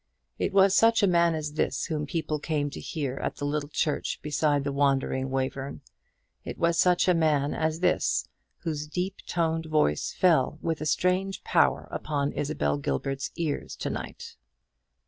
It 0.39 0.51
was 0.51 0.73
such 0.73 1.03
a 1.03 1.07
man 1.07 1.35
as 1.35 1.53
this 1.53 1.85
whom 1.85 2.07
people 2.07 2.39
came 2.39 2.71
to 2.71 2.79
hear 2.79 3.17
at 3.17 3.35
the 3.35 3.45
little 3.45 3.69
church 3.69 4.19
beside 4.23 4.63
the 4.63 4.71
wandering 4.73 5.29
Wayverne. 5.29 5.81
It 6.43 6.57
was 6.57 6.75
such 6.79 7.07
a 7.07 7.13
man 7.13 7.53
as 7.53 7.81
this 7.81 8.27
whose 8.61 8.87
deep 8.87 9.17
toned 9.27 9.67
voice 9.67 10.11
fell 10.11 10.57
with 10.63 10.81
a 10.81 10.87
strange 10.87 11.43
power 11.43 11.87
upon 11.91 12.31
Isabel 12.31 12.79
Gilbert's 12.79 13.29
ears 13.35 13.75
to 13.75 13.91
night. 13.91 14.37